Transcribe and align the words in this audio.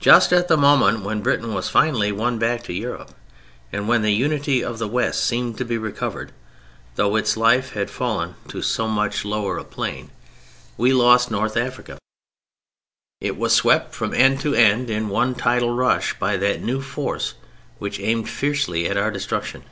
Just 0.00 0.32
at 0.32 0.48
the 0.48 0.56
moment 0.56 1.02
when 1.04 1.20
Britain 1.20 1.52
was 1.52 1.68
finally 1.68 2.10
won 2.10 2.38
back 2.38 2.62
to 2.62 2.72
Europe, 2.72 3.10
and 3.70 3.86
when 3.86 4.00
the 4.00 4.14
unity 4.14 4.64
of 4.64 4.78
the 4.78 4.88
West 4.88 5.22
seemed 5.26 5.58
to 5.58 5.64
be 5.66 5.76
recovered 5.76 6.32
(though 6.94 7.16
its 7.16 7.36
life 7.36 7.74
had 7.74 7.90
fallen 7.90 8.34
to 8.48 8.62
so 8.62 8.88
much 8.88 9.26
lower 9.26 9.58
a 9.58 9.64
plane), 9.64 10.08
we 10.78 10.90
lost 10.94 11.30
North 11.30 11.58
Africa; 11.58 11.98
it 13.20 13.36
was 13.36 13.52
swept 13.52 13.94
from 13.94 14.14
end 14.14 14.40
to 14.40 14.54
end 14.54 14.88
in 14.88 15.10
one 15.10 15.34
tidal 15.34 15.74
rush 15.74 16.18
by 16.18 16.38
that 16.38 16.62
new 16.62 16.80
force 16.80 17.34
which 17.78 18.00
aimed 18.00 18.30
fiercely 18.30 18.88
at 18.88 18.96
our 18.96 19.10
destruction. 19.10 19.64